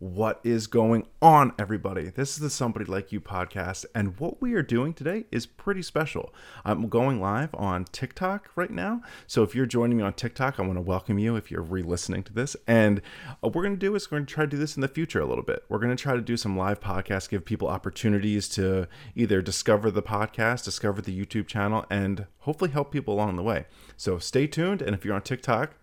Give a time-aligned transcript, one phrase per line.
[0.00, 2.08] What is going on, everybody?
[2.08, 5.82] This is the Somebody Like You podcast, and what we are doing today is pretty
[5.82, 6.32] special.
[6.64, 9.02] I'm going live on TikTok right now.
[9.26, 11.82] So if you're joining me on TikTok, I want to welcome you if you're re
[11.82, 12.56] listening to this.
[12.66, 14.74] And uh, what we're going to do is we're going to try to do this
[14.74, 15.64] in the future a little bit.
[15.68, 19.90] We're going to try to do some live podcasts, give people opportunities to either discover
[19.90, 23.66] the podcast, discover the YouTube channel, and hopefully help people along the way.
[23.98, 24.80] So stay tuned.
[24.80, 25.74] And if you're on TikTok,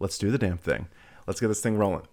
[0.00, 0.88] let's do the damn thing.
[1.28, 2.08] Let's get this thing rolling.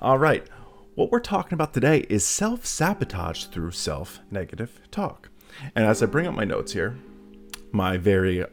[0.00, 0.46] All right.
[0.94, 5.28] What we're talking about today is self sabotage through self negative talk.
[5.74, 6.96] And as I bring up my notes here,
[7.72, 8.44] my very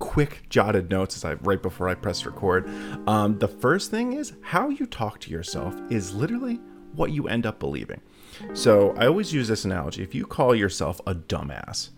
[0.00, 2.68] quick jotted notes as I right before I press record,
[3.06, 6.58] um, the first thing is how you talk to yourself is literally
[6.96, 8.00] what you end up believing.
[8.52, 10.02] So I always use this analogy.
[10.02, 11.90] If you call yourself a dumbass,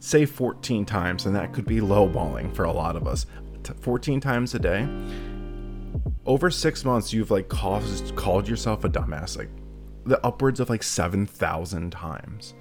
[0.00, 3.26] say 14 times, and that could be lowballing for a lot of us,
[3.80, 4.88] 14 times a day,
[6.26, 9.48] over six months you've like caused, called yourself a dumbass like
[10.04, 12.54] the upwards of like 7,000 times.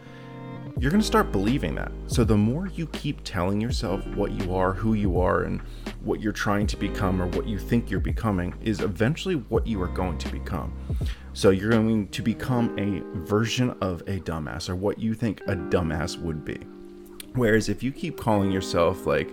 [0.79, 1.91] You're going to start believing that.
[2.07, 5.61] So the more you keep telling yourself what you are, who you are, and
[6.03, 9.81] what you're trying to become or what you think you're becoming is eventually what you
[9.81, 10.73] are going to become.
[11.33, 15.55] So you're going to become a version of a dumbass or what you think a
[15.55, 16.59] dumbass would be.
[17.33, 19.29] Whereas if you keep calling yourself like,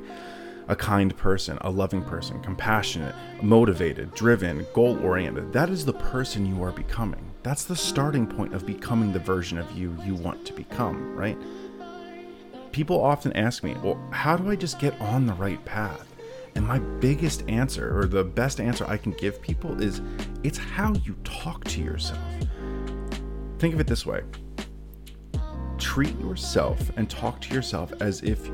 [0.69, 5.52] a kind person, a loving person, compassionate, motivated, driven, goal oriented.
[5.52, 7.24] That is the person you are becoming.
[7.42, 11.39] That's the starting point of becoming the version of you you want to become, right?
[12.72, 16.14] People often ask me, well, how do I just get on the right path?
[16.55, 20.02] And my biggest answer, or the best answer I can give people, is
[20.42, 22.20] it's how you talk to yourself.
[23.58, 24.22] Think of it this way
[25.78, 28.50] treat yourself and talk to yourself as if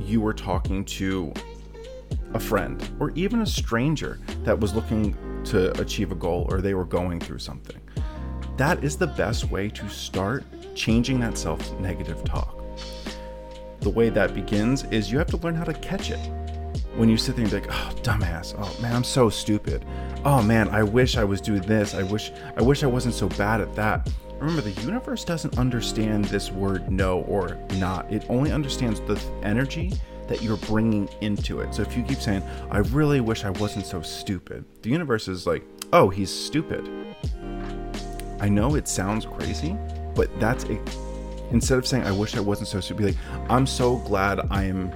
[0.00, 1.32] you were talking to
[2.34, 6.74] a friend or even a stranger that was looking to achieve a goal or they
[6.74, 7.80] were going through something.
[8.56, 10.44] That is the best way to start
[10.74, 12.56] changing that self negative talk.
[13.80, 16.20] The way that begins is you have to learn how to catch it.
[16.96, 19.84] When you sit there and be like, oh, dumbass, oh man, I'm so stupid.
[20.24, 21.94] Oh man, I wish I was doing this.
[21.94, 24.10] I wish I wish I wasn't so bad at that.
[24.38, 28.10] Remember, the universe doesn't understand this word no or not.
[28.12, 29.92] It only understands the energy
[30.30, 31.74] that you're bringing into it.
[31.74, 35.44] So if you keep saying, I really wish I wasn't so stupid, the universe is
[35.44, 36.88] like, oh, he's stupid.
[38.38, 39.76] I know it sounds crazy,
[40.14, 40.80] but that's a,
[41.50, 43.16] instead of saying, I wish I wasn't so stupid, like,
[43.50, 44.92] I'm so glad I am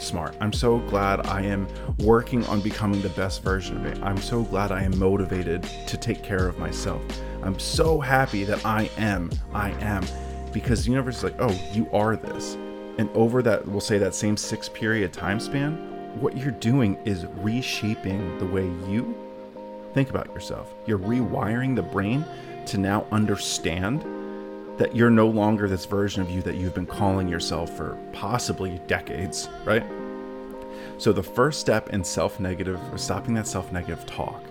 [0.00, 0.34] smart.
[0.40, 1.68] I'm so glad I am
[2.00, 4.02] working on becoming the best version of me.
[4.02, 7.00] I'm so glad I am motivated to take care of myself.
[7.44, 10.04] I'm so happy that I am, I am,
[10.52, 12.56] because the universe is like, oh, you are this.
[12.98, 15.74] And over that, we'll say that same six period time span,
[16.20, 19.16] what you're doing is reshaping the way you
[19.94, 20.74] think about yourself.
[20.86, 22.24] You're rewiring the brain
[22.66, 24.04] to now understand
[24.78, 28.80] that you're no longer this version of you that you've been calling yourself for possibly
[28.86, 29.84] decades, right?
[30.98, 34.42] So the first step in self negative, or stopping that self negative talk,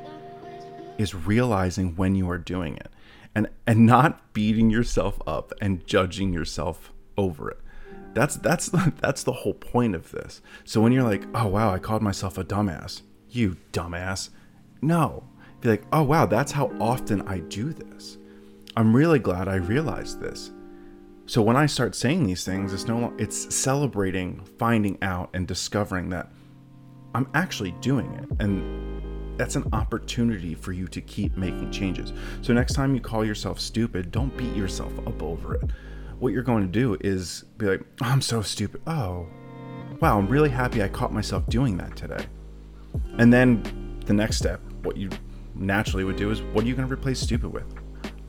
[0.98, 2.90] is realizing when you are doing it
[3.34, 7.60] and and not beating yourself up and judging yourself over it
[8.14, 8.70] that's that's
[9.02, 10.42] that's the whole point of this.
[10.64, 14.30] So when you're like, "Oh wow, I called myself a dumbass." You dumbass.
[14.82, 15.24] No.
[15.62, 18.18] Be like, "Oh wow, that's how often I do this."
[18.76, 20.52] I'm really glad I realized this.
[21.26, 26.10] So when I start saying these things, it's no it's celebrating finding out and discovering
[26.10, 26.32] that
[27.14, 28.30] I'm actually doing it.
[28.42, 32.14] And that's an opportunity for you to keep making changes.
[32.42, 35.64] So next time you call yourself stupid, don't beat yourself up over it
[36.22, 38.82] what you're going to do is be like, oh, I'm so stupid.
[38.86, 39.26] Oh,
[40.00, 42.24] wow, I'm really happy I caught myself doing that today.
[43.18, 45.10] And then the next step, what you
[45.56, 47.66] naturally would do is, what are you going to replace stupid with?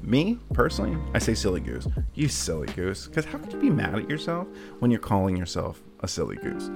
[0.00, 1.86] Me, personally, I say silly goose.
[2.14, 3.08] You silly goose.
[3.08, 4.48] Because how could you be mad at yourself
[4.78, 6.70] when you're calling yourself a silly goose?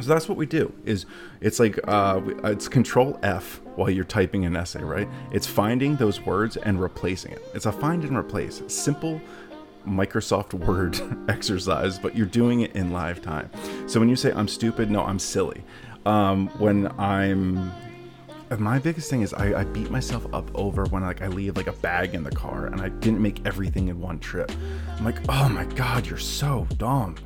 [0.00, 0.72] So that's what we do.
[0.84, 1.06] Is
[1.40, 5.08] it's like uh, it's Control F while you're typing an essay, right?
[5.32, 7.42] It's finding those words and replacing it.
[7.54, 8.62] It's a find and replace.
[8.68, 9.20] Simple
[9.86, 11.00] Microsoft Word
[11.30, 13.50] exercise, but you're doing it in live time.
[13.86, 15.62] So when you say I'm stupid, no, I'm silly.
[16.04, 17.72] Um, when I'm
[18.58, 21.66] my biggest thing is I, I, beat myself up over when like I leave like
[21.66, 24.52] a bag in the car and I didn't make everything in one trip.
[24.96, 27.16] I'm like, oh my god, you're so dumb.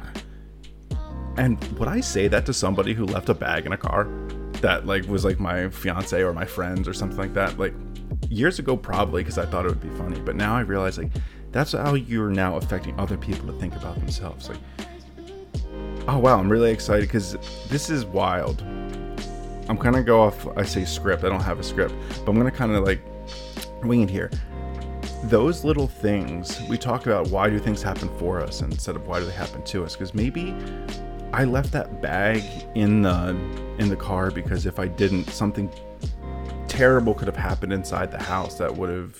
[1.36, 4.08] And would I say that to somebody who left a bag in a car
[4.62, 7.58] that like was like my fiance or my friends or something like that?
[7.58, 7.74] Like
[8.28, 11.10] years ago, probably because I thought it would be funny, but now I realize like
[11.52, 14.48] that's how you're now affecting other people to think about themselves.
[14.48, 14.58] Like,
[16.08, 17.36] Oh wow, I'm really excited because
[17.68, 18.62] this is wild.
[19.68, 20.46] I'm kind of go off.
[20.56, 21.22] I say script.
[21.24, 21.94] I don't have a script,
[22.24, 23.00] but I'm gonna kind of like
[23.84, 24.30] wing it here.
[25.24, 27.28] Those little things we talk about.
[27.28, 29.94] Why do things happen for us instead of why do they happen to us?
[29.94, 30.52] Because maybe
[31.32, 32.42] I left that bag
[32.74, 33.28] in the
[33.78, 35.70] in the car because if I didn't, something
[36.66, 39.16] terrible could have happened inside the house that would have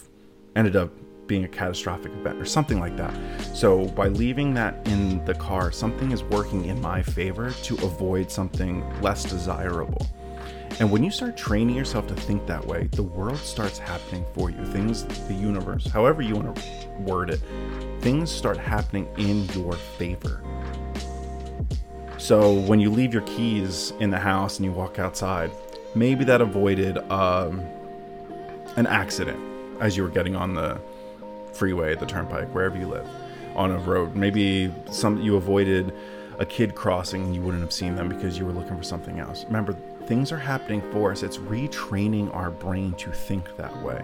[0.56, 0.90] ended up
[1.30, 3.14] being a catastrophic event or something like that.
[3.54, 8.32] So by leaving that in the car, something is working in my favor to avoid
[8.32, 10.08] something less desirable.
[10.80, 14.50] And when you start training yourself to think that way, the world starts happening for
[14.50, 14.64] you.
[14.66, 17.40] Things, the universe, however you want to word it,
[18.00, 20.42] things start happening in your favor.
[22.18, 25.52] So when you leave your keys in the house and you walk outside,
[25.94, 27.60] maybe that avoided um,
[28.76, 29.38] an accident
[29.80, 30.80] as you were getting on the
[31.52, 33.08] freeway, the turnpike, wherever you live,
[33.54, 34.14] on a road.
[34.14, 35.92] Maybe some you avoided
[36.38, 39.20] a kid crossing and you wouldn't have seen them because you were looking for something
[39.20, 39.44] else.
[39.44, 39.74] Remember,
[40.06, 41.22] things are happening for us.
[41.22, 44.02] It's retraining our brain to think that way.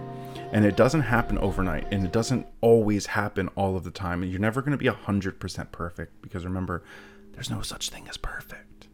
[0.52, 4.22] And it doesn't happen overnight and it doesn't always happen all of the time.
[4.22, 6.82] And you're never going to be 100% perfect because remember,
[7.32, 8.88] there's no such thing as perfect.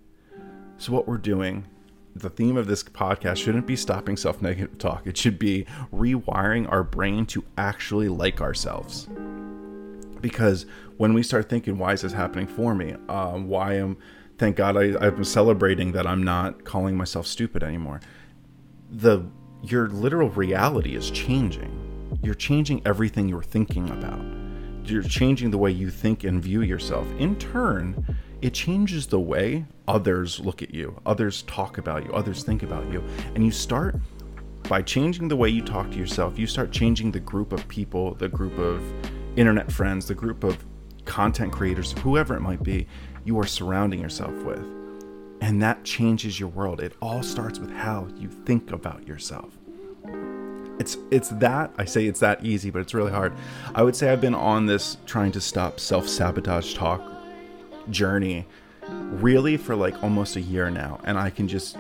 [0.79, 1.67] So, what we're doing
[2.14, 5.06] the theme of this podcast shouldn't be stopping self negative talk.
[5.06, 9.09] It should be rewiring our brain to actually like ourselves.
[10.20, 10.67] Because
[10.99, 12.94] when we start thinking, why is this happening for me?
[13.09, 13.97] Um, why am,
[14.38, 18.00] thank God I, I'm celebrating that I'm not calling myself stupid anymore.
[18.91, 19.26] The,
[19.62, 22.19] your literal reality is changing.
[22.23, 24.25] You're changing everything you're thinking about.
[24.85, 27.06] You're changing the way you think and view yourself.
[27.19, 32.43] In turn, it changes the way others look at you, others talk about you, others
[32.43, 33.03] think about you.
[33.35, 33.97] And you start
[34.69, 38.15] by changing the way you talk to yourself, you start changing the group of people,
[38.15, 38.83] the group of
[39.37, 40.65] internet friends, the group of
[41.05, 42.87] content creators, whoever it might be,
[43.25, 44.65] you are surrounding yourself with.
[45.41, 46.81] And that changes your world.
[46.81, 49.56] It all starts with how you think about yourself.
[50.79, 53.33] It's it's that I say it's that easy, but it's really hard.
[53.75, 57.12] I would say I've been on this trying to stop self-sabotage talk
[57.90, 58.46] journey
[58.88, 61.76] really for like almost a year now and I can just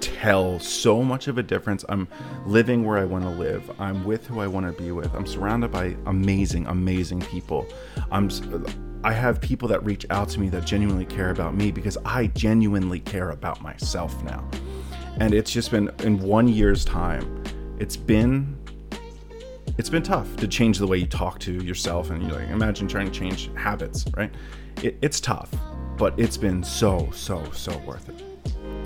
[0.00, 1.84] tell so much of a difference.
[1.88, 2.06] I'm
[2.44, 3.70] living where I want to live.
[3.80, 5.12] I'm with who I want to be with.
[5.14, 7.66] I'm surrounded by amazing amazing people.
[8.10, 8.30] I'm
[9.04, 12.26] I have people that reach out to me that genuinely care about me because I
[12.28, 14.48] genuinely care about myself now.
[15.18, 17.42] And it's just been in 1 year's time.
[17.78, 18.58] It's been
[19.78, 22.88] it's been tough to change the way you talk to yourself and you like imagine
[22.88, 24.32] trying to change habits, right?
[24.82, 25.50] it, it's tough,
[25.96, 28.22] but it's been so, so, so worth it.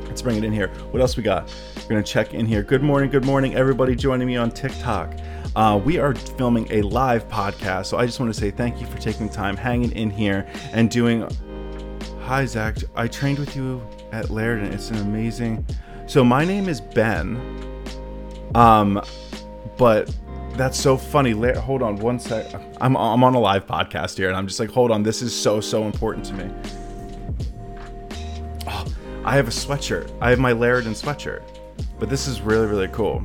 [0.06, 0.68] Let's bring it in here.
[0.90, 1.52] What else we got?
[1.82, 2.62] We're gonna check in here.
[2.62, 5.16] Good morning, good morning, everybody joining me on TikTok.
[5.56, 8.86] Uh, we are filming a live podcast, so I just want to say thank you
[8.86, 11.28] for taking time, hanging in here, and doing.
[12.22, 12.76] Hi, Zach.
[12.94, 14.72] I trained with you at Laridan.
[14.72, 15.66] It's an amazing.
[16.06, 17.36] So my name is Ben.
[18.54, 19.02] Um,
[19.76, 20.14] but
[20.56, 21.32] that's so funny.
[21.52, 22.52] Hold on one sec.
[22.80, 25.02] I'm, I'm on a live podcast here, and I'm just like, hold on.
[25.02, 26.50] This is so, so important to me.
[28.66, 28.86] Oh,
[29.24, 30.10] I have a sweatshirt.
[30.20, 31.42] I have my Laridan sweatshirt.
[31.98, 33.22] But this is really, really cool.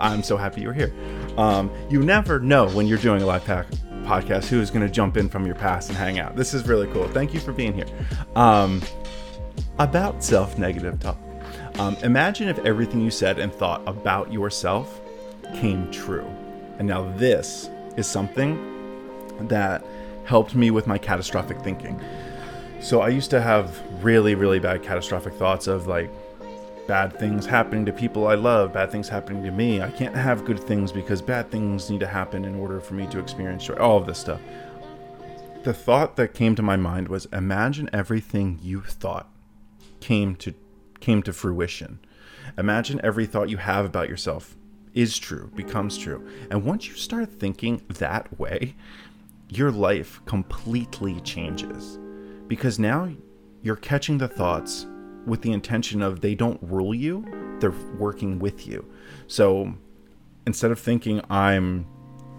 [0.00, 0.92] I'm so happy you're here.
[1.36, 3.66] Um, you never know when you're doing a live pack
[4.02, 6.34] podcast who is going to jump in from your past and hang out.
[6.36, 7.06] This is really cool.
[7.08, 7.86] Thank you for being here.
[8.34, 8.80] Um,
[9.78, 11.18] about self negative talk.
[11.78, 15.00] Um, imagine if everything you said and thought about yourself
[15.54, 16.28] came true.
[16.78, 18.56] And now this is something
[19.48, 19.84] that
[20.24, 22.00] helped me with my catastrophic thinking.
[22.80, 26.10] So I used to have really, really bad catastrophic thoughts of like
[26.86, 29.82] bad things happening to people I love, bad things happening to me.
[29.82, 33.06] I can't have good things because bad things need to happen in order for me
[33.08, 33.74] to experience joy.
[33.74, 34.40] All of this stuff.
[35.64, 39.28] The thought that came to my mind was imagine everything you thought
[40.00, 40.54] came to
[41.00, 41.98] came to fruition.
[42.56, 44.56] Imagine every thought you have about yourself
[44.94, 46.26] is true, becomes true.
[46.50, 48.74] And once you start thinking that way,
[49.48, 51.98] your life completely changes.
[52.46, 53.10] Because now
[53.62, 54.86] you're catching the thoughts
[55.26, 57.24] with the intention of they don't rule you,
[57.60, 58.84] they're working with you.
[59.26, 59.74] So
[60.46, 61.86] instead of thinking I'm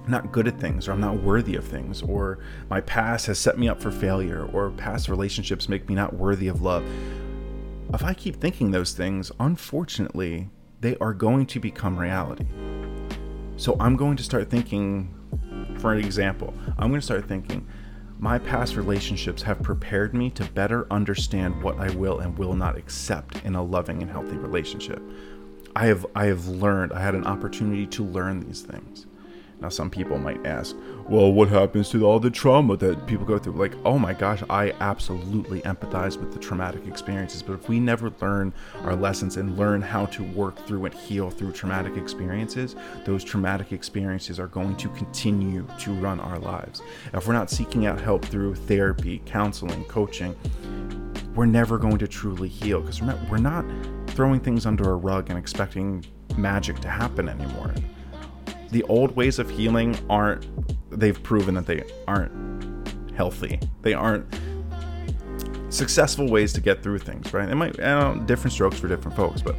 [0.07, 2.39] not good at things or I'm not worthy of things or
[2.69, 6.47] my past has set me up for failure or past relationships make me not worthy
[6.47, 6.83] of love,
[7.93, 10.49] if I keep thinking those things, unfortunately,
[10.81, 12.45] they are going to become reality.
[13.57, 15.13] So I'm going to start thinking,
[15.79, 17.67] for an example, I'm going to start thinking,
[18.17, 22.77] my past relationships have prepared me to better understand what I will and will not
[22.77, 25.01] accept in a loving and healthy relationship.
[25.75, 29.05] I have I have learned, I had an opportunity to learn these things.
[29.61, 30.75] Now some people might ask,
[31.09, 33.53] well, what happens to all the trauma that people go through?
[33.53, 37.41] Like, oh my gosh, I absolutely empathize with the traumatic experiences.
[37.41, 41.31] But if we never learn our lessons and learn how to work through and heal
[41.31, 42.75] through traumatic experiences,
[43.05, 46.83] those traumatic experiences are going to continue to run our lives.
[47.11, 50.35] If we're not seeking out help through therapy, counseling, coaching,
[51.33, 53.65] we're never going to truly heal because we're not
[54.07, 56.05] throwing things under a rug and expecting
[56.37, 57.73] magic to happen anymore.
[58.69, 60.45] The old ways of healing aren't
[60.91, 63.59] they've proven that they aren't healthy.
[63.81, 64.25] They aren't
[65.69, 67.47] successful ways to get through things, right?
[67.47, 67.77] It might
[68.25, 69.55] different strokes for different folks, but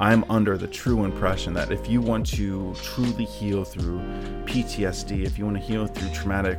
[0.00, 4.00] I'm under the true impression that if you want to truly heal through
[4.46, 6.58] PTSD, if you want to heal through traumatic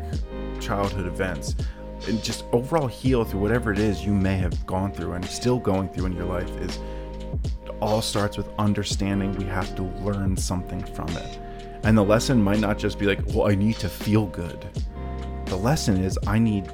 [0.62, 1.56] childhood events,
[2.08, 5.58] and just overall heal through whatever it is you may have gone through and still
[5.58, 6.80] going through in your life is
[7.82, 11.39] all starts with understanding we have to learn something from it.
[11.83, 14.65] And the lesson might not just be like, well, I need to feel good.
[15.45, 16.71] The lesson is, I need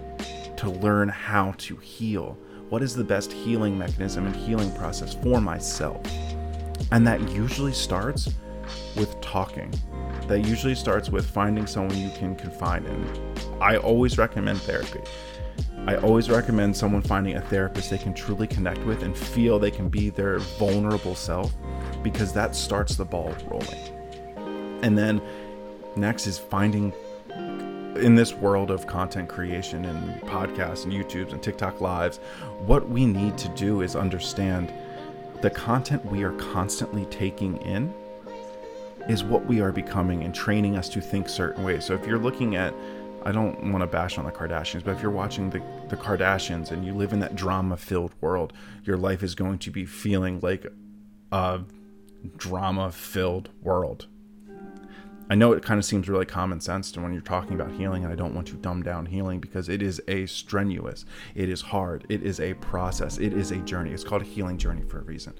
[0.57, 2.37] to learn how to heal.
[2.69, 5.99] What is the best healing mechanism and healing process for myself?
[6.91, 8.29] And that usually starts
[8.95, 9.73] with talking.
[10.27, 13.35] That usually starts with finding someone you can confide in.
[13.59, 15.01] I always recommend therapy.
[15.87, 19.71] I always recommend someone finding a therapist they can truly connect with and feel they
[19.71, 21.51] can be their vulnerable self
[22.03, 23.98] because that starts the ball rolling.
[24.81, 25.21] And then
[25.95, 26.93] next is finding
[27.95, 32.17] in this world of content creation and podcasts and YouTubes and TikTok lives,
[32.65, 34.71] what we need to do is understand
[35.41, 37.93] the content we are constantly taking in
[39.07, 41.85] is what we are becoming and training us to think certain ways.
[41.85, 42.73] So if you're looking at
[43.23, 46.71] I don't want to bash on the Kardashians, but if you're watching the, the Kardashians
[46.71, 48.53] and you live in that drama filled world,
[48.85, 50.65] your life is going to be feeling like
[51.31, 51.61] a
[52.37, 54.07] drama filled world.
[55.31, 58.03] I know it kind of seems really common sense to when you're talking about healing,
[58.03, 61.05] and I don't want to dumb down healing because it is a strenuous,
[61.35, 63.91] it is hard, it is a process, it is a journey.
[63.91, 65.35] It's called a healing journey for a reason.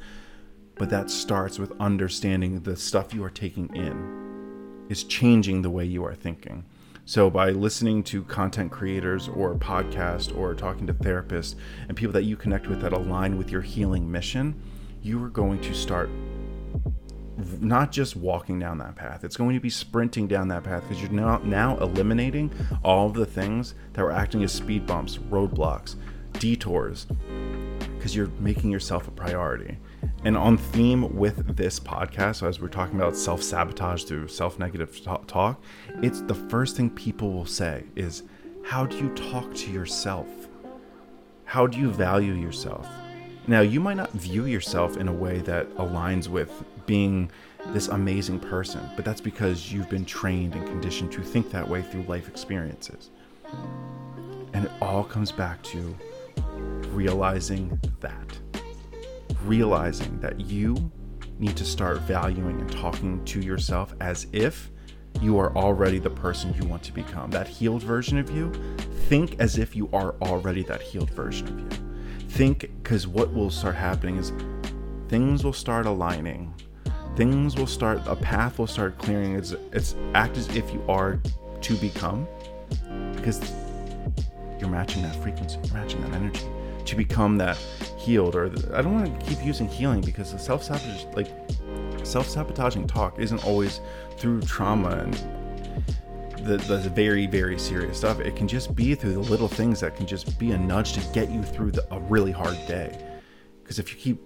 [0.75, 5.85] But that starts with understanding the stuff you are taking in is changing the way
[5.85, 6.65] you are thinking.
[7.05, 11.55] So, by listening to content creators or podcasts or talking to therapists
[11.87, 14.61] and people that you connect with that align with your healing mission,
[15.01, 16.11] you are going to start
[17.61, 19.23] not just walking down that path.
[19.23, 22.51] It's going to be sprinting down that path because you're now now eliminating
[22.83, 25.95] all of the things that were acting as speed bumps, roadblocks,
[26.33, 27.07] detours,
[27.97, 29.77] because you're making yourself a priority.
[30.23, 35.01] And on theme with this podcast, as we're talking about self sabotage through self negative
[35.27, 35.61] talk,
[36.01, 38.23] it's the first thing people will say is,
[38.63, 40.27] How do you talk to yourself?
[41.45, 42.87] How do you value yourself?
[43.49, 46.51] Now, you might not view yourself in a way that aligns with
[46.85, 47.31] being
[47.69, 51.81] this amazing person, but that's because you've been trained and conditioned to think that way
[51.81, 53.09] through life experiences.
[54.53, 55.97] And it all comes back to
[56.91, 58.37] realizing that.
[59.43, 60.91] Realizing that you
[61.39, 64.69] need to start valuing and talking to yourself as if
[65.21, 67.31] you are already the person you want to become.
[67.31, 68.53] That healed version of you,
[69.07, 71.88] think as if you are already that healed version of you.
[72.29, 74.31] Think because what will start happening is
[75.07, 76.53] things will start aligning.
[77.15, 79.35] Things will start a path will start clearing.
[79.35, 81.19] It's it's act as if you are
[81.61, 82.27] to become
[83.15, 83.41] because
[84.59, 86.45] you're matching that frequency you're matching that energy.
[86.85, 87.57] To become that
[87.99, 91.27] healed or the, i don't want to keep using healing because the self-sabotage like
[92.03, 93.81] self-sabotaging talk isn't always
[94.17, 95.15] through trauma and
[96.43, 99.95] the, the very very serious stuff it can just be through the little things that
[99.95, 102.97] can just be a nudge to get you through the, a really hard day
[103.61, 104.21] because if you keep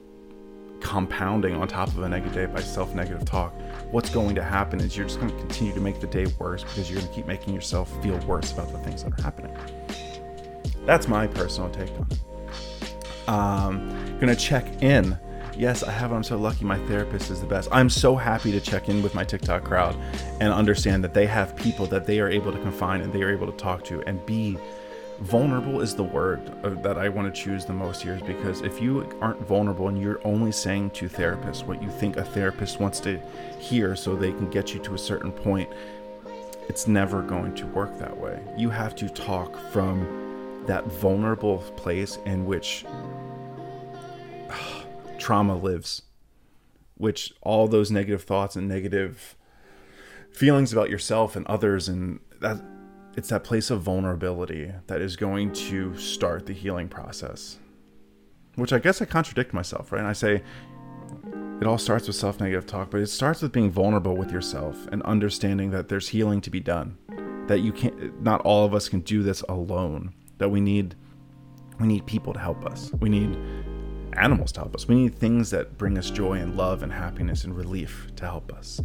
[0.83, 3.53] compounding on top of a negative day by self negative talk,
[3.91, 6.63] what's going to happen is you're just going to continue to make the day worse
[6.63, 9.57] because you're going to keep making yourself feel worse about the things that are happening.
[10.85, 13.29] That's my personal take on it.
[13.29, 15.17] Um, gonna check in.
[15.55, 16.11] Yes, I have.
[16.11, 16.65] I'm so lucky.
[16.65, 17.69] My therapist is the best.
[17.71, 19.95] I'm so happy to check in with my TikTok crowd
[20.39, 23.31] and understand that they have people that they are able to confine and they are
[23.31, 24.57] able to talk to and be
[25.19, 28.61] vulnerable is the word uh, that I want to choose the most here is because
[28.61, 32.79] if you aren't vulnerable and you're only saying to therapists what you think a therapist
[32.79, 33.19] wants to
[33.59, 35.69] hear so they can get you to a certain point,
[36.67, 38.41] it's never going to work that way.
[38.57, 42.85] You have to talk from that vulnerable place in which
[45.23, 46.01] trauma lives,
[46.97, 49.35] which all those negative thoughts and negative
[50.31, 52.57] feelings about yourself and others and that
[53.15, 57.57] it's that place of vulnerability that is going to start the healing process.
[58.55, 59.99] Which I guess I contradict myself, right?
[59.99, 60.43] And I say
[61.61, 64.87] it all starts with self negative talk, but it starts with being vulnerable with yourself
[64.91, 66.97] and understanding that there's healing to be done.
[67.47, 70.95] that you can't not all of us can do this alone that we need
[71.79, 73.37] we need people to help us we need
[74.17, 74.87] animals to help us.
[74.87, 78.51] We need things that bring us joy and love and happiness and relief to help
[78.53, 78.81] us.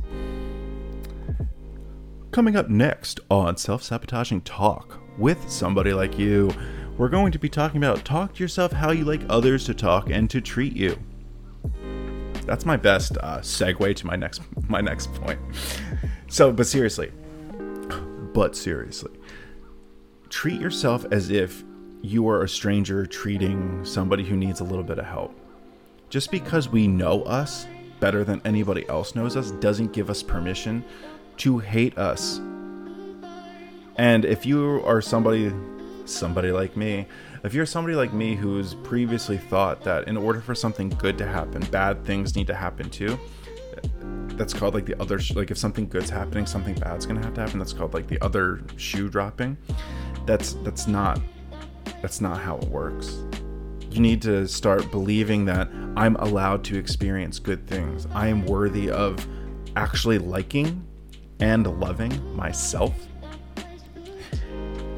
[2.30, 6.50] Coming up next on self-sabotaging talk with somebody like you
[6.97, 10.11] we're going to be talking about talk to yourself how you like others to talk
[10.11, 10.99] and to treat you.
[12.44, 15.40] That's my best uh, segue to my next my next point.
[16.28, 17.12] So but seriously
[18.38, 19.11] but seriously,
[20.28, 21.64] treat yourself as if
[22.02, 25.35] you are a stranger treating somebody who needs a little bit of help.
[26.11, 27.67] Just because we know us
[28.00, 30.85] better than anybody else knows us doesn't give us permission
[31.38, 32.38] to hate us.
[33.97, 35.52] And if you are somebody
[36.05, 37.07] somebody like me,
[37.45, 41.26] if you're somebody like me who's previously thought that in order for something good to
[41.26, 43.19] happen, bad things need to happen too,
[44.38, 47.40] that's called like the other like if something good's happening something bad's gonna have to
[47.40, 49.57] happen that's called like the other shoe dropping
[50.26, 51.21] that's that's not
[52.02, 53.23] that's not how it works
[53.90, 58.90] you need to start believing that i'm allowed to experience good things i am worthy
[58.90, 59.26] of
[59.76, 60.85] actually liking
[61.40, 62.95] and loving myself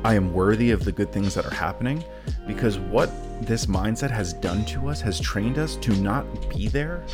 [0.05, 2.03] i am worthy of the good things that are happening
[2.47, 3.11] because what
[3.43, 7.05] this mindset has done to us has trained us to not be there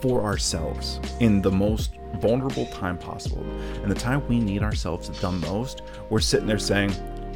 [0.00, 3.44] for ourselves in the most vulnerable time possible.
[3.82, 6.92] And the time we need ourselves the most, we're sitting there saying,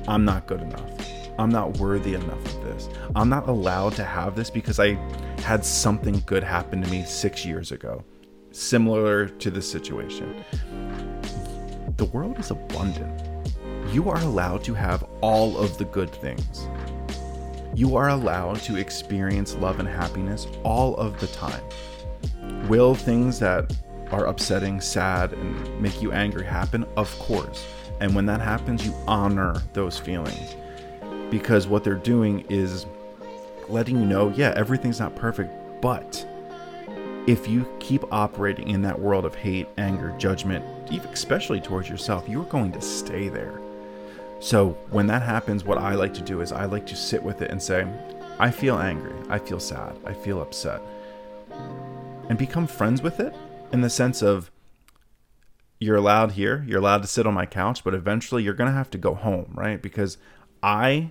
[0.09, 0.91] I'm not good enough.
[1.39, 2.89] I'm not worthy enough of this.
[3.17, 4.95] I'm not allowed to have this because I
[5.41, 8.05] had something good happen to me six years ago,
[8.53, 10.45] similar to this situation.
[11.97, 13.21] The world is abundant.
[13.93, 16.69] You are allowed to have all of the good things.
[17.75, 21.63] You are allowed to experience love and happiness all of the time.
[22.69, 23.75] Will things that
[24.13, 26.87] are upsetting, sad, and make you angry happen?
[26.97, 27.67] Of course.
[28.01, 30.55] And when that happens, you honor those feelings
[31.35, 32.87] because what they're doing is
[33.69, 36.25] letting you know, yeah, everything's not perfect, but
[37.27, 40.65] if you keep operating in that world of hate, anger, judgment,
[41.13, 43.61] especially towards yourself, you're going to stay there.
[44.39, 47.43] So when that happens, what I like to do is I like to sit with
[47.43, 47.85] it and say,
[48.39, 50.81] I feel angry, I feel sad, I feel upset
[52.29, 53.35] and become friends with it
[53.73, 54.53] in the sense of
[55.81, 58.77] you're allowed here, you're allowed to sit on my couch, but eventually you're going to
[58.77, 59.83] have to go home, right?
[59.83, 60.17] Because
[60.63, 61.11] I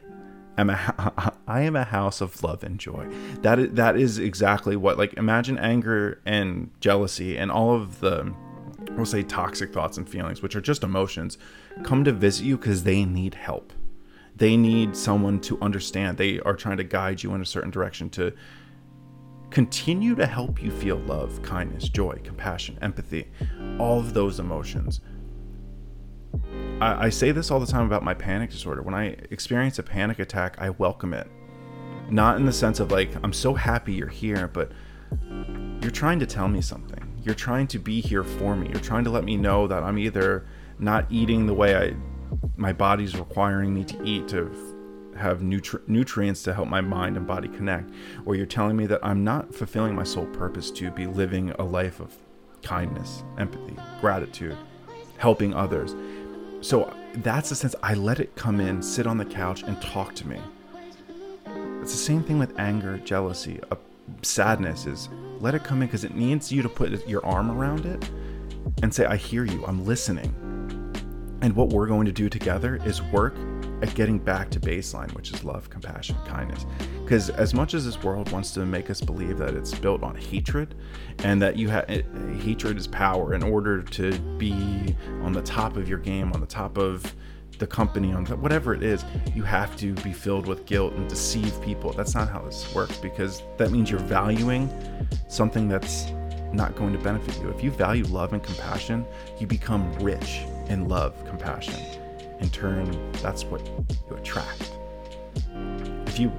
[0.58, 3.08] am a I am a house of love and joy.
[3.42, 8.34] That is, that is exactly what like imagine anger and jealousy and all of the
[8.92, 11.38] we'll say toxic thoughts and feelings, which are just emotions,
[11.84, 13.74] come to visit you because they need help.
[14.36, 16.18] They need someone to understand.
[16.18, 18.34] They are trying to guide you in a certain direction to
[19.52, 23.30] continue to help you feel love, kindness, joy, compassion, empathy,
[23.80, 25.02] all of those emotions.
[26.82, 28.82] I, I, say this all the time about my panic disorder.
[28.82, 31.30] When I experience a panic attack, I welcome it.
[32.10, 34.72] Not in the sense of like, I'm so happy you're here, but
[35.82, 37.00] you're trying to tell me something.
[37.24, 38.70] You're trying to be here for me.
[38.70, 40.46] You're trying to let me know that I'm either
[40.80, 41.96] not eating the way I
[42.58, 44.52] my body's requiring me to eat to
[45.16, 47.92] have nutri- nutrients to help my mind and body connect,
[48.26, 51.64] or you're telling me that I'm not fulfilling my sole purpose to be living a
[51.64, 52.16] life of
[52.64, 54.58] kindness, empathy, gratitude,
[55.18, 55.96] helping others.
[56.64, 60.16] So that's the sense I let it come in, sit on the couch, and talk
[60.16, 60.40] to me.
[61.82, 63.76] It's the same thing with anger, jealousy, uh,
[64.22, 65.10] sadness is
[65.42, 68.10] let it come in because it needs you to put your arm around it
[68.82, 70.34] and say, I hear you, I'm listening.
[71.42, 73.36] And what we're going to do together is work
[73.82, 76.66] at getting back to baseline, which is love, compassion, kindness.
[77.04, 80.16] Because as much as this world wants to make us believe that it's built on
[80.16, 80.76] hatred,
[81.20, 82.02] and that you have eh,
[82.40, 86.48] hatred is power, in order to be on the top of your game, on the
[86.48, 87.14] top of
[87.60, 89.06] the company, on whatever it is,
[89.36, 91.94] you have to be filled with guilt and deceive people.
[91.94, 94.70] That's not how this works because that means you're valuing
[95.28, 96.08] something that's
[96.52, 97.50] not going to benefit you.
[97.50, 99.06] If you value love and compassion,
[99.40, 102.03] you become rich in love, compassion
[102.44, 104.72] in turn, that's what you attract.
[106.08, 106.32] If you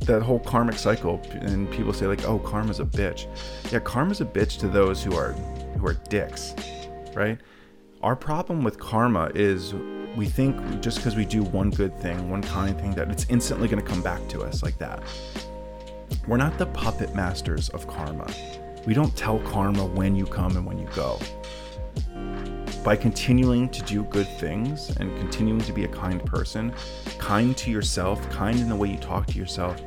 [0.00, 3.26] that whole karmic cycle and people say like oh karma's a bitch.
[3.70, 5.32] Yeah karma's a bitch to those who are
[5.78, 6.54] who are dicks
[7.14, 7.38] right?
[8.02, 9.74] Our problem with karma is
[10.16, 13.68] we think just because we do one good thing one kind thing that it's instantly
[13.68, 15.02] going to come back to us like that.
[16.26, 18.30] We're not the puppet masters of karma.
[18.86, 21.18] We don't tell karma when you come and when you go
[22.82, 26.74] by continuing to do good things and continuing to be a kind person,
[27.18, 29.80] kind to yourself, kind in the way you talk to yourself,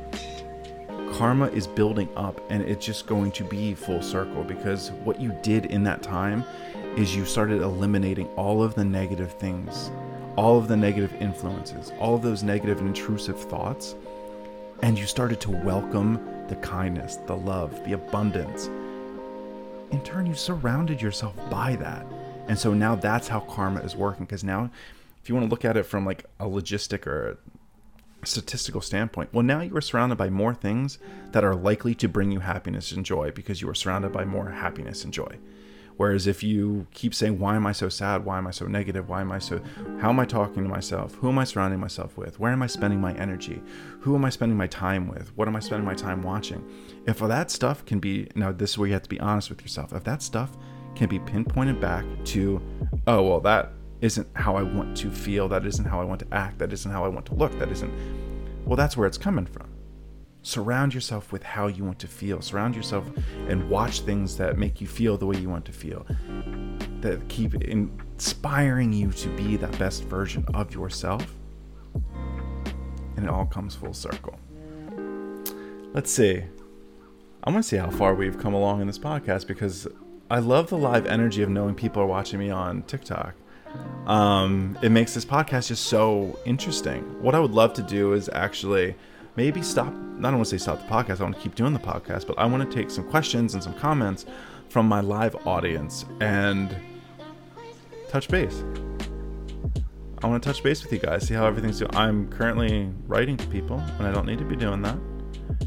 [1.12, 5.36] karma is building up and it's just going to be full circle because what you
[5.42, 6.44] did in that time
[6.96, 9.90] is you started eliminating all of the negative things,
[10.36, 13.94] all of the negative influences, all of those negative and intrusive thoughts,
[14.82, 18.66] and you started to welcome the kindness, the love, the abundance.
[19.90, 22.06] In turn, you surrounded yourself by that.
[22.48, 24.24] And so now that's how karma is working.
[24.24, 24.70] Because now,
[25.22, 27.38] if you want to look at it from like a logistic or
[28.22, 30.98] a statistical standpoint, well, now you are surrounded by more things
[31.32, 34.50] that are likely to bring you happiness and joy because you are surrounded by more
[34.50, 35.38] happiness and joy.
[35.96, 38.24] Whereas if you keep saying, Why am I so sad?
[38.24, 39.08] Why am I so negative?
[39.08, 39.62] Why am I so.
[39.98, 41.14] How am I talking to myself?
[41.16, 42.38] Who am I surrounding myself with?
[42.38, 43.62] Where am I spending my energy?
[44.00, 45.34] Who am I spending my time with?
[45.36, 46.62] What am I spending my time watching?
[47.06, 48.28] If all that stuff can be.
[48.34, 49.92] Now, this is where you have to be honest with yourself.
[49.92, 50.50] If that stuff
[50.96, 52.60] can be pinpointed back to,
[53.06, 55.48] Oh, well, that isn't how I want to feel.
[55.48, 56.58] That isn't how I want to act.
[56.58, 57.56] That isn't how I want to look.
[57.58, 57.92] That isn't.
[58.64, 59.68] Well, that's where it's coming from
[60.46, 63.04] surround yourself with how you want to feel surround yourself
[63.48, 66.06] and watch things that make you feel the way you want to feel
[67.00, 71.34] that keep inspiring you to be that best version of yourself
[73.16, 74.38] and it all comes full circle
[75.92, 76.44] let's see
[77.42, 79.88] i want to see how far we've come along in this podcast because
[80.30, 83.34] i love the live energy of knowing people are watching me on tiktok
[84.06, 88.30] um, it makes this podcast just so interesting what i would love to do is
[88.32, 88.94] actually
[89.36, 89.88] maybe stop.
[89.88, 91.20] I don't want to say stop the podcast.
[91.20, 93.62] I want to keep doing the podcast, but I want to take some questions and
[93.62, 94.26] some comments
[94.68, 96.74] from my live audience and
[98.08, 98.64] touch base.
[100.22, 101.94] I want to touch base with you guys, see how everything's doing.
[101.94, 104.96] I'm currently writing to people, and I don't need to be doing that.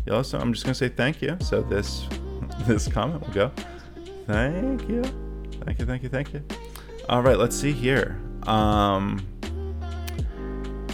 [0.05, 1.37] You also, I'm just gonna say thank you.
[1.39, 2.07] So this
[2.61, 3.51] this comment will go.
[4.29, 5.01] Thank you,
[5.65, 6.43] thank you, thank you, thank you.
[7.09, 8.21] All right, let's see here.
[8.43, 9.25] Um,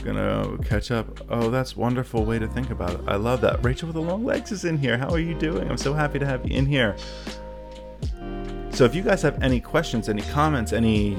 [0.06, 1.20] gonna catch up.
[1.30, 3.02] Oh, that's wonderful way to think about it.
[3.06, 3.62] I love that.
[3.62, 4.98] Rachel with the long legs is in here.
[4.98, 5.70] How are you doing?
[5.70, 6.96] I'm so happy to have you in here.
[8.70, 11.18] So if you guys have any questions, any comments, any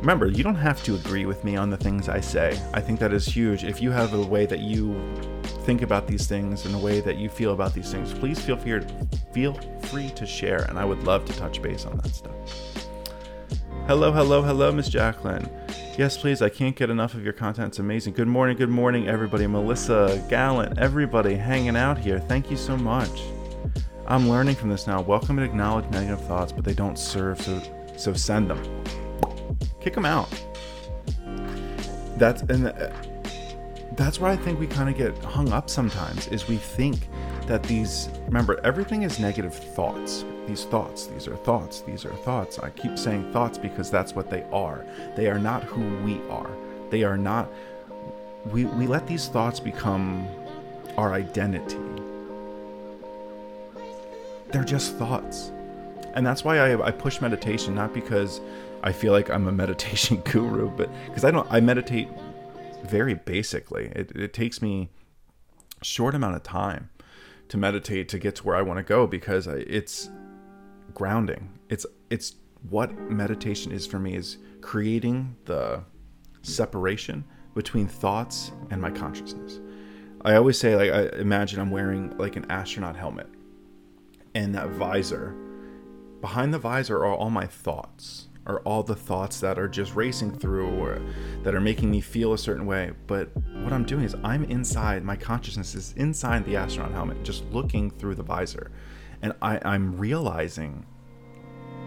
[0.00, 2.60] remember, you don't have to agree with me on the things I say.
[2.72, 3.64] I think that is huge.
[3.64, 4.94] If you have a way that you
[5.64, 8.56] think about these things and a way that you feel about these things, please feel
[8.56, 12.14] free to, feel free to share and I would love to touch base on that
[12.14, 12.32] stuff.
[13.86, 15.48] Hello, hello, hello, Miss Jacqueline.
[15.96, 16.42] Yes, please.
[16.42, 17.68] I can't get enough of your content.
[17.68, 18.12] It's amazing.
[18.12, 19.46] Good morning, good morning, everybody.
[19.46, 22.20] Melissa, Gallant, everybody hanging out here.
[22.20, 23.22] Thank you so much.
[24.06, 25.00] I'm learning from this now.
[25.00, 27.60] Welcome and acknowledge negative thoughts, but they don't serve, so
[27.98, 28.84] so send them.
[29.88, 30.28] Kick them out.
[32.18, 32.90] That's and uh,
[33.92, 36.26] that's where I think we kind of get hung up sometimes.
[36.26, 37.08] Is we think
[37.46, 40.26] that these remember everything is negative thoughts.
[40.46, 42.58] These thoughts these are thoughts these are thoughts.
[42.58, 44.84] I keep saying thoughts because that's what they are.
[45.16, 46.50] They are not who we are.
[46.90, 47.48] They are not
[48.52, 50.28] we we let these thoughts become
[50.98, 51.78] our identity.
[54.52, 55.50] They're just thoughts.
[56.12, 58.42] And that's why I, I push meditation not because
[58.82, 62.08] i feel like i'm a meditation guru but because i don't i meditate
[62.84, 64.88] very basically it, it takes me
[65.82, 66.90] short amount of time
[67.48, 70.10] to meditate to get to where I want to go because it's
[70.94, 71.58] grounding.
[71.68, 72.36] It's it's
[72.68, 75.82] what meditation is for me is creating the
[76.42, 79.60] separation between thoughts and my consciousness.
[80.22, 83.28] I always say like I imagine I'm wearing like an astronaut helmet
[84.34, 85.34] and that visor
[86.20, 90.36] behind the visor are all my thoughts are all the thoughts that are just racing
[90.36, 91.00] through or
[91.42, 92.92] that are making me feel a certain way.
[93.06, 93.30] But
[93.62, 97.90] what I'm doing is I'm inside, my consciousness is inside the astronaut helmet, just looking
[97.90, 98.70] through the visor.
[99.22, 100.86] And I, I'm realizing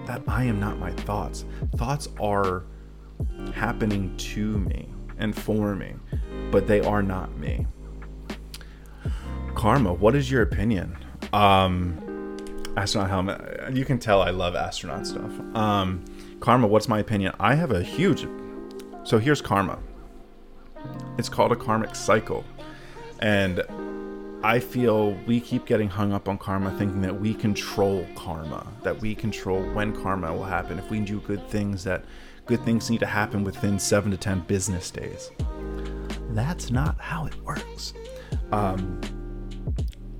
[0.05, 1.45] that I am not my thoughts.
[1.75, 2.63] Thoughts are
[3.53, 5.93] happening to me and for me,
[6.51, 7.65] but they are not me.
[9.55, 10.97] Karma, what is your opinion?
[11.33, 12.35] Um,
[12.77, 13.75] astronaut helmet.
[13.75, 15.31] You can tell I love astronaut stuff.
[15.55, 16.03] Um,
[16.41, 17.33] Karma, what's my opinion?
[17.39, 18.27] I have a huge.
[19.03, 19.77] So here's karma.
[21.19, 22.43] It's called a karmic cycle.
[23.19, 23.61] And
[24.43, 28.99] I feel we keep getting hung up on karma, thinking that we control karma, that
[28.99, 30.79] we control when karma will happen.
[30.79, 32.05] If we do good things, that
[32.47, 35.29] good things need to happen within seven to 10 business days.
[36.31, 37.93] That's not how it works.
[38.51, 38.99] Um,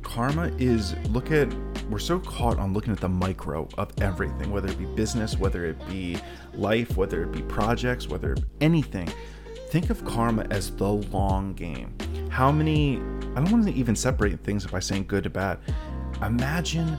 [0.04, 1.52] karma is look at
[1.92, 5.66] we're so caught on looking at the micro of everything, whether it be business, whether
[5.66, 6.18] it be
[6.54, 9.10] life, whether it be projects, whether anything.
[9.70, 11.94] Think of karma as the long game.
[12.30, 15.60] How many, I don't want to even separate things by saying good to bad.
[16.22, 16.98] Imagine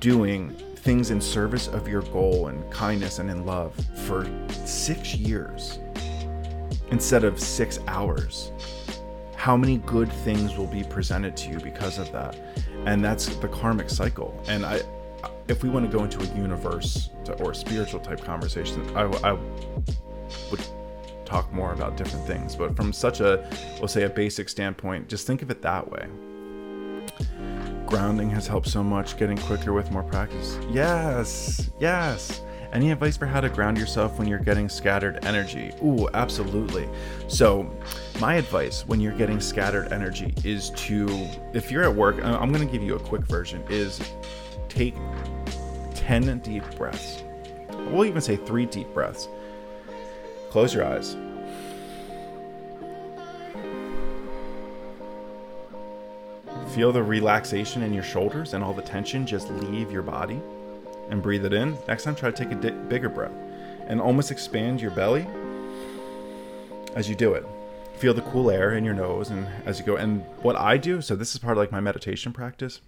[0.00, 3.74] doing things in service of your goal and kindness and in love
[4.06, 4.26] for
[4.64, 5.78] six years
[6.90, 8.52] instead of six hours
[9.36, 12.36] how many good things will be presented to you because of that
[12.86, 14.80] and that's the karmic cycle and i
[15.48, 19.38] if we want to go into a universe or spiritual type conversation I, I
[20.50, 20.60] would
[21.26, 22.56] talk more about different things.
[22.56, 23.46] But from such a,
[23.78, 26.06] we'll say, a basic standpoint, just think of it that way.
[27.84, 30.58] Grounding has helped so much, getting quicker with more practice.
[30.70, 32.42] Yes, yes.
[32.72, 35.72] Any advice for how to ground yourself when you're getting scattered energy?
[35.82, 36.88] Ooh, absolutely.
[37.28, 37.70] So,
[38.20, 42.66] my advice when you're getting scattered energy is to, if you're at work, I'm going
[42.66, 44.00] to give you a quick version, is
[44.68, 44.94] take
[45.94, 47.22] 10 deep breaths.
[47.70, 49.28] We'll even say three deep breaths.
[50.50, 51.16] Close your eyes.
[56.74, 60.40] Feel the relaxation in your shoulders and all the tension just leave your body
[61.10, 61.76] and breathe it in.
[61.88, 63.32] Next time, try to take a di- bigger breath
[63.86, 65.26] and almost expand your belly
[66.94, 67.44] as you do it.
[67.98, 69.96] Feel the cool air in your nose and as you go.
[69.96, 72.80] And what I do, so this is part of like my meditation practice,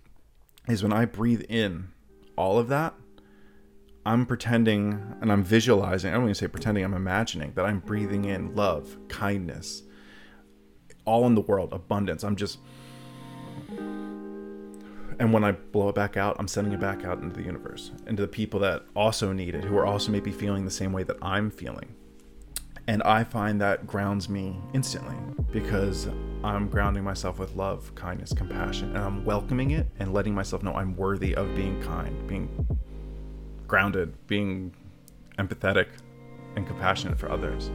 [0.68, 1.88] is when I breathe in
[2.36, 2.94] all of that,
[4.04, 8.24] I'm pretending and I'm visualizing, I don't even say pretending, I'm imagining that I'm breathing
[8.24, 9.82] in love, kindness,
[11.04, 12.24] all in the world, abundance.
[12.24, 12.58] I'm just
[15.18, 17.90] and when I blow it back out, I'm sending it back out into the universe,
[18.06, 21.02] into the people that also need it, who are also maybe feeling the same way
[21.02, 21.94] that I'm feeling.
[22.86, 25.16] And I find that grounds me instantly
[25.52, 26.08] because
[26.42, 30.72] I'm grounding myself with love, kindness, compassion, and I'm welcoming it and letting myself know
[30.72, 32.66] I'm worthy of being kind, being
[33.66, 34.74] grounded, being
[35.38, 35.88] empathetic
[36.56, 37.70] and compassionate for others.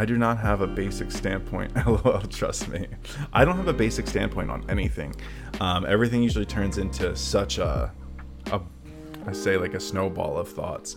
[0.00, 1.76] I do not have a basic standpoint.
[1.86, 2.86] LOL, trust me.
[3.34, 5.14] I don't have a basic standpoint on anything.
[5.60, 7.92] Um, everything usually turns into such a,
[8.46, 8.62] a,
[9.26, 10.96] I say like a snowball of thoughts.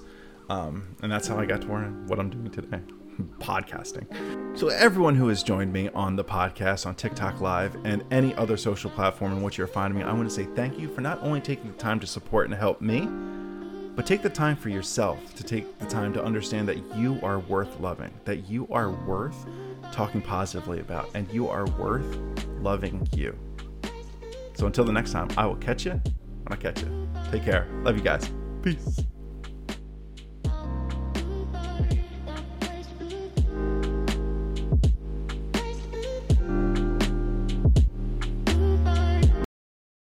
[0.50, 2.80] Um, and that's how I got to where, what I'm doing today
[3.40, 4.58] podcasting.
[4.58, 8.56] So, everyone who has joined me on the podcast, on TikTok Live, and any other
[8.56, 11.22] social platform in which you're finding me, I want to say thank you for not
[11.22, 13.10] only taking the time to support and help me,
[13.96, 17.40] but take the time for yourself to take the time to understand that you are
[17.40, 19.46] worth loving, that you are worth
[19.92, 22.18] talking positively about, and you are worth
[22.60, 23.38] loving you.
[24.56, 27.08] So until the next time, I will catch you when I catch you.
[27.32, 27.68] Take care.
[27.84, 28.30] Love you guys.
[28.62, 29.02] Peace.